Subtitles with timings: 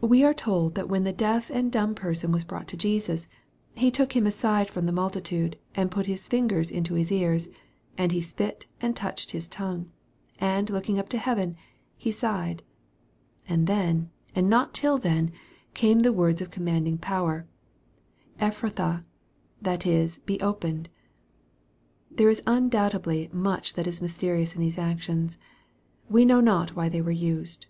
[0.00, 3.28] We are told that when the deaf and dumb persj'n was brought to Jesus,"
[3.82, 7.50] He took him aside from the multitude, and put his fingers into his ears,
[7.98, 9.90] and he spit and touched his tongue;
[10.40, 11.54] and looking up to heaven,
[11.98, 12.62] he sighed"
[13.46, 15.30] and then, and not till then,
[15.74, 17.46] came the words of commanding power,"
[18.40, 19.04] Ephphatha,
[19.60, 20.88] that is, be opened."
[22.10, 25.36] There is undoubtedly much that is mysterious in these actions.
[26.08, 27.66] We know not why they were used.